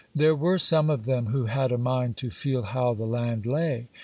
[0.15, 3.87] There were some of them who had a mind to feel how the land lay.